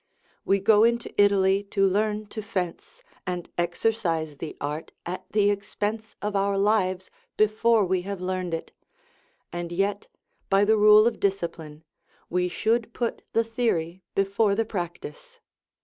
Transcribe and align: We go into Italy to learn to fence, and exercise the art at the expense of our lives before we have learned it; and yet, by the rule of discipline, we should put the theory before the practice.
We 0.45 0.57
go 0.59 0.83
into 0.83 1.13
Italy 1.15 1.61
to 1.65 1.85
learn 1.87 2.25
to 2.29 2.41
fence, 2.41 3.03
and 3.27 3.51
exercise 3.55 4.37
the 4.37 4.57
art 4.59 4.91
at 5.05 5.31
the 5.31 5.51
expense 5.51 6.15
of 6.23 6.35
our 6.35 6.57
lives 6.57 7.11
before 7.37 7.85
we 7.85 8.01
have 8.01 8.19
learned 8.19 8.55
it; 8.55 8.71
and 9.53 9.71
yet, 9.71 10.07
by 10.49 10.65
the 10.65 10.75
rule 10.75 11.05
of 11.05 11.19
discipline, 11.19 11.83
we 12.31 12.47
should 12.49 12.93
put 12.93 13.21
the 13.33 13.43
theory 13.43 14.01
before 14.15 14.55
the 14.55 14.65
practice. 14.65 15.39